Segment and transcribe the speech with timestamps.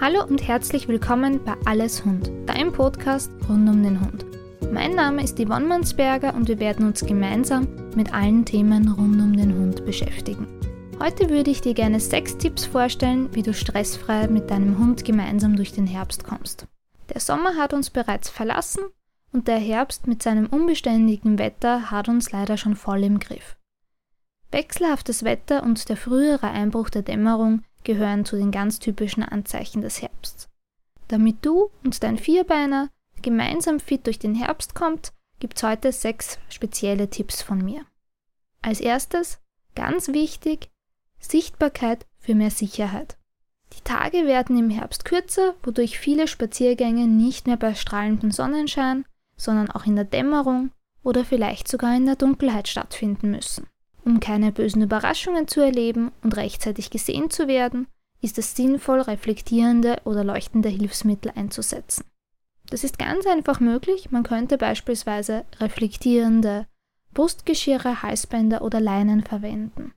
[0.00, 4.24] Hallo und herzlich willkommen bei Alles Hund, deinem Podcast rund um den Hund.
[4.72, 9.36] Mein Name ist Yvonne Mansberger und wir werden uns gemeinsam mit allen Themen rund um
[9.36, 10.46] den Hund beschäftigen.
[10.98, 15.54] Heute würde ich dir gerne sechs Tipps vorstellen, wie du stressfrei mit deinem Hund gemeinsam
[15.54, 16.66] durch den Herbst kommst.
[17.12, 18.84] Der Sommer hat uns bereits verlassen
[19.34, 23.58] und der Herbst mit seinem unbeständigen Wetter hat uns leider schon voll im Griff.
[24.50, 30.02] Wechselhaftes Wetter und der frühere Einbruch der Dämmerung gehören zu den ganz typischen Anzeichen des
[30.02, 30.48] Herbsts.
[31.08, 32.88] Damit du und dein Vierbeiner
[33.22, 37.84] gemeinsam fit durch den Herbst kommt, gibt's heute sechs spezielle Tipps von mir.
[38.62, 39.40] Als erstes,
[39.74, 40.70] ganz wichtig,
[41.18, 43.16] Sichtbarkeit für mehr Sicherheit.
[43.72, 49.04] Die Tage werden im Herbst kürzer, wodurch viele Spaziergänge nicht mehr bei strahlendem Sonnenschein,
[49.36, 50.70] sondern auch in der Dämmerung
[51.02, 53.66] oder vielleicht sogar in der Dunkelheit stattfinden müssen.
[54.10, 57.86] Um keine bösen Überraschungen zu erleben und rechtzeitig gesehen zu werden,
[58.20, 62.04] ist es sinnvoll, reflektierende oder leuchtende Hilfsmittel einzusetzen.
[62.70, 64.10] Das ist ganz einfach möglich.
[64.10, 66.66] Man könnte beispielsweise reflektierende
[67.14, 69.92] Brustgeschirre, Halsbänder oder Leinen verwenden.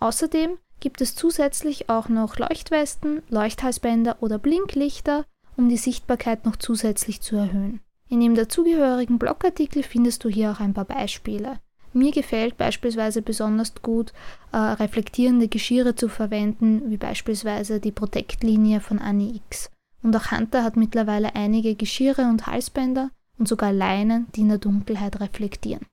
[0.00, 5.24] Außerdem gibt es zusätzlich auch noch Leuchtwesten, Leuchthalsbänder oder Blinklichter,
[5.56, 7.78] um die Sichtbarkeit noch zusätzlich zu erhöhen.
[8.08, 11.60] In dem dazugehörigen Blogartikel findest du hier auch ein paar Beispiele.
[11.96, 14.12] Mir gefällt beispielsweise besonders gut,
[14.52, 19.70] äh, reflektierende Geschirre zu verwenden, wie beispielsweise die Protect-Linie von Annie X.
[20.02, 24.58] Und auch Hunter hat mittlerweile einige Geschirre und Halsbänder und sogar Leinen, die in der
[24.58, 25.86] Dunkelheit reflektieren.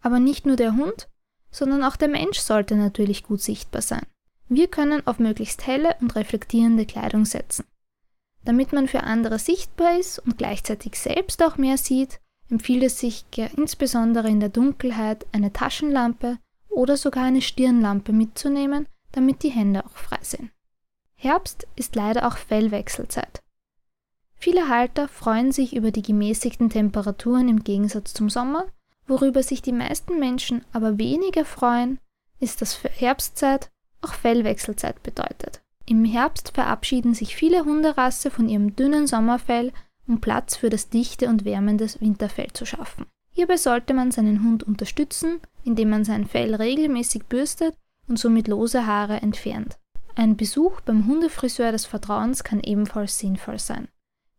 [0.00, 1.08] Aber nicht nur der Hund,
[1.50, 4.06] sondern auch der Mensch sollte natürlich gut sichtbar sein.
[4.48, 7.66] Wir können auf möglichst helle und reflektierende Kleidung setzen.
[8.46, 12.18] Damit man für andere sichtbar ist und gleichzeitig selbst auch mehr sieht,
[12.50, 13.24] empfiehlt es sich
[13.56, 19.96] insbesondere in der Dunkelheit eine Taschenlampe oder sogar eine Stirnlampe mitzunehmen, damit die Hände auch
[19.96, 20.50] frei sind.
[21.14, 23.42] Herbst ist leider auch Fellwechselzeit.
[24.36, 28.66] Viele Halter freuen sich über die gemäßigten Temperaturen im Gegensatz zum Sommer,
[29.08, 31.98] worüber sich die meisten Menschen aber weniger freuen,
[32.38, 35.60] ist, dass für Herbstzeit auch Fellwechselzeit bedeutet.
[35.86, 39.72] Im Herbst verabschieden sich viele Hunderasse von ihrem dünnen Sommerfell
[40.08, 43.06] um Platz für das dichte und wärmende Winterfell zu schaffen.
[43.30, 47.76] Hierbei sollte man seinen Hund unterstützen, indem man sein Fell regelmäßig bürstet
[48.08, 49.78] und somit lose Haare entfernt.
[50.16, 53.86] Ein Besuch beim Hundefriseur des Vertrauens kann ebenfalls sinnvoll sein.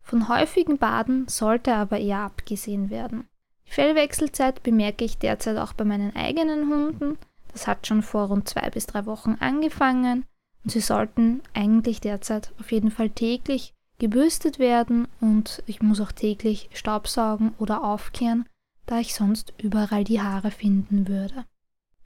[0.02, 3.28] Von häufigen Baden sollte aber eher abgesehen werden.
[3.66, 7.16] Die Fellwechselzeit bemerke ich derzeit auch bei meinen eigenen Hunden.
[7.52, 10.26] Das hat schon vor rund zwei bis drei Wochen angefangen
[10.64, 16.10] und sie sollten eigentlich derzeit auf jeden Fall täglich gebürstet werden und ich muss auch
[16.10, 18.46] täglich Staubsaugen oder aufkehren,
[18.86, 21.44] da ich sonst überall die Haare finden würde.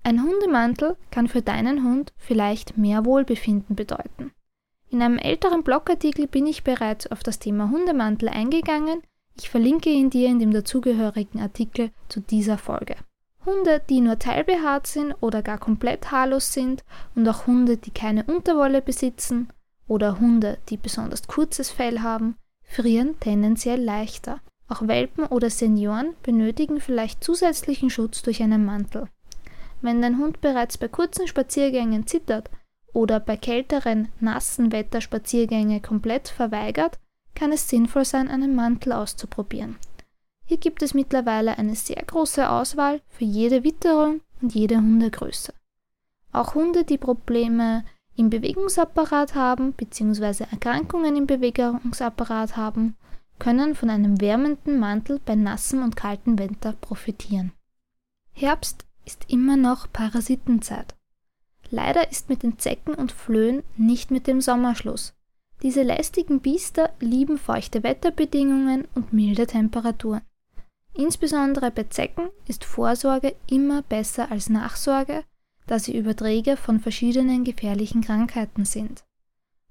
[0.03, 4.33] Ein Hundemantel kann für deinen Hund vielleicht mehr Wohlbefinden bedeuten.
[4.91, 9.01] In einem älteren Blogartikel bin ich bereits auf das Thema Hundemantel eingegangen.
[9.37, 12.97] Ich verlinke ihn dir in dem dazugehörigen Artikel zu dieser Folge.
[13.47, 16.85] Hunde, die nur teilbehaart sind oder gar komplett haarlos sind
[17.15, 19.49] und auch Hunde, die keine Unterwolle besitzen
[19.87, 24.41] oder Hunde, die besonders kurzes Fell haben, frieren tendenziell leichter.
[24.69, 29.09] Auch Welpen oder Senioren benötigen vielleicht zusätzlichen Schutz durch einen Mantel.
[29.83, 32.51] Wenn dein Hund bereits bei kurzen Spaziergängen zittert
[32.95, 36.99] oder bei kälteren, nassen Wetter Spaziergänge komplett verweigert,
[37.35, 39.77] kann es sinnvoll sein, einen Mantel auszuprobieren.
[40.47, 45.53] Hier gibt es mittlerweile eine sehr große Auswahl für jede Witterung und jede Hundegröße.
[46.33, 47.85] Auch Hunde, die Probleme
[48.17, 50.45] im Bewegungsapparat haben bzw.
[50.51, 52.97] Erkrankungen im Bewegungsapparat haben,
[53.39, 57.53] können von einem wärmenden Mantel bei nassem und kaltem Wetter profitieren.
[58.33, 60.95] Herbst ist immer noch Parasitenzeit.
[61.71, 65.15] Leider ist mit den Zecken und Flöhen nicht mit dem Sommer Schluss.
[65.63, 70.23] Diese lästigen Biester lieben feuchte Wetterbedingungen und milde Temperaturen.
[70.95, 75.25] Insbesondere bei Zecken ist Vorsorge immer besser als Nachsorge
[75.67, 79.05] da sie Überträger von verschiedenen gefährlichen Krankheiten sind.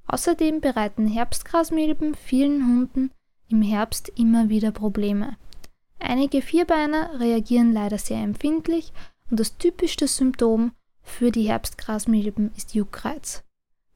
[0.07, 3.11] Außerdem bereiten Herbstgrasmilben vielen Hunden
[3.49, 5.37] im Herbst immer wieder Probleme.
[5.99, 8.91] Einige Vierbeiner reagieren leider sehr empfindlich
[9.29, 13.43] und das typischste Symptom für die Herbstgrasmilben ist Juckreiz.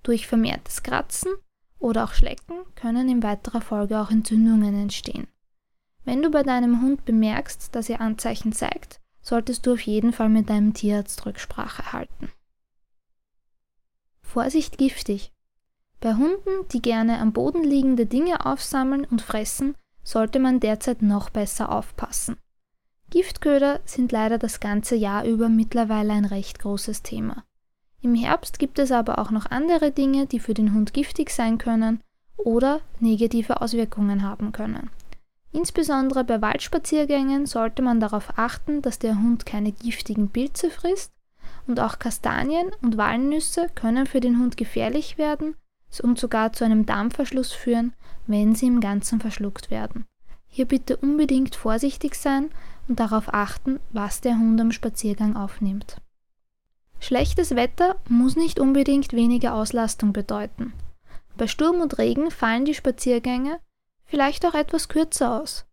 [0.03, 1.33] Durch vermehrtes Kratzen
[1.79, 5.27] oder auch Schlecken können in weiterer Folge auch Entzündungen entstehen.
[6.05, 10.29] Wenn du bei deinem Hund bemerkst, dass er Anzeichen zeigt, solltest du auf jeden Fall
[10.29, 12.31] mit deinem Tierarzt Rücksprache halten.
[14.21, 15.33] Vorsicht giftig.
[15.99, 21.29] Bei Hunden, die gerne am Boden liegende Dinge aufsammeln und fressen, sollte man derzeit noch
[21.29, 22.37] besser aufpassen.
[23.09, 27.43] Giftköder sind leider das ganze Jahr über mittlerweile ein recht großes Thema.
[28.01, 31.57] Im Herbst gibt es aber auch noch andere Dinge, die für den Hund giftig sein
[31.57, 32.01] können
[32.37, 34.89] oder negative Auswirkungen haben können.
[35.57, 41.11] Insbesondere bei Waldspaziergängen sollte man darauf achten, dass der Hund keine giftigen Pilze frisst
[41.65, 45.55] und auch Kastanien und Walnüsse können für den Hund gefährlich werden
[46.03, 47.93] und sogar zu einem Darmverschluss führen,
[48.27, 50.05] wenn sie im Ganzen verschluckt werden.
[50.45, 52.51] Hier bitte unbedingt vorsichtig sein
[52.87, 55.97] und darauf achten, was der Hund am Spaziergang aufnimmt.
[56.99, 60.73] Schlechtes Wetter muss nicht unbedingt weniger Auslastung bedeuten.
[61.35, 63.59] Bei Sturm und Regen fallen die Spaziergänge
[64.07, 65.65] vielleicht auch etwas kürzer aus.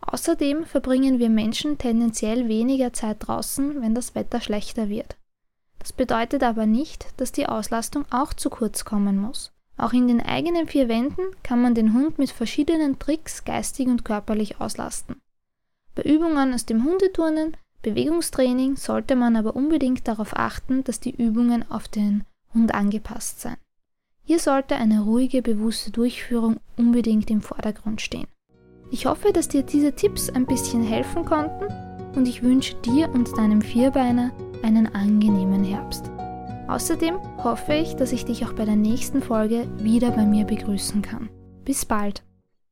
[0.00, 5.16] Außerdem verbringen wir Menschen tendenziell weniger Zeit draußen, wenn das Wetter schlechter wird.
[5.78, 9.52] Das bedeutet aber nicht, dass die Auslastung auch zu kurz kommen muss.
[9.76, 14.04] Auch in den eigenen vier Wänden kann man den Hund mit verschiedenen Tricks geistig und
[14.04, 15.20] körperlich auslasten.
[15.94, 21.68] Bei Übungen aus dem Hundeturnen, Bewegungstraining sollte man aber unbedingt darauf achten, dass die Übungen
[21.68, 22.24] auf den
[22.54, 23.58] Hund angepasst sind.
[24.24, 28.28] Hier sollte eine ruhige, bewusste Durchführung unbedingt im Vordergrund stehen.
[28.90, 31.66] Ich hoffe, dass dir diese Tipps ein bisschen helfen konnten
[32.14, 34.30] und ich wünsche dir und deinem Vierbeiner
[34.62, 36.10] einen angenehmen Herbst.
[36.68, 41.02] Außerdem hoffe ich, dass ich dich auch bei der nächsten Folge wieder bei mir begrüßen
[41.02, 41.28] kann.
[41.64, 42.22] Bis bald!